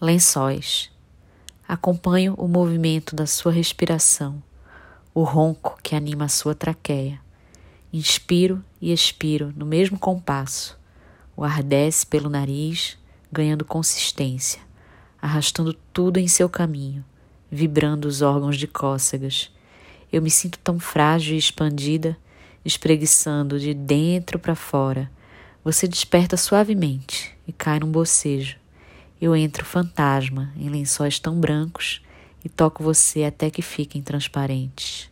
Lençóis. 0.00 0.92
Acompanho 1.66 2.34
o 2.34 2.46
movimento 2.46 3.16
da 3.16 3.26
sua 3.26 3.50
respiração, 3.50 4.40
o 5.12 5.24
ronco 5.24 5.76
que 5.82 5.96
anima 5.96 6.26
a 6.26 6.28
sua 6.28 6.54
traqueia. 6.54 7.20
Inspiro 7.92 8.64
e 8.80 8.92
expiro 8.92 9.52
no 9.56 9.66
mesmo 9.66 9.98
compasso. 9.98 10.78
O 11.36 11.42
ar 11.42 11.64
desce 11.64 12.06
pelo 12.06 12.30
nariz, 12.30 12.96
ganhando 13.32 13.64
consistência, 13.64 14.60
arrastando 15.20 15.74
tudo 15.92 16.18
em 16.18 16.28
seu 16.28 16.48
caminho, 16.48 17.04
vibrando 17.50 18.06
os 18.06 18.22
órgãos 18.22 18.56
de 18.56 18.68
cócegas. 18.68 19.50
Eu 20.12 20.22
me 20.22 20.30
sinto 20.30 20.60
tão 20.60 20.78
frágil 20.78 21.34
e 21.34 21.38
expandida, 21.38 22.16
espreguiçando 22.64 23.58
de 23.58 23.74
dentro 23.74 24.38
para 24.38 24.54
fora. 24.54 25.10
Você 25.64 25.88
desperta 25.88 26.36
suavemente 26.36 27.36
e 27.48 27.52
cai 27.52 27.80
num 27.80 27.90
bocejo. 27.90 28.58
Eu 29.20 29.34
entro 29.34 29.64
fantasma 29.64 30.52
em 30.56 30.68
lençóis 30.68 31.18
tão 31.18 31.40
brancos 31.40 32.00
e 32.44 32.48
toco 32.48 32.82
você 32.82 33.24
até 33.24 33.50
que 33.50 33.62
fiquem 33.62 34.00
transparentes. 34.00 35.10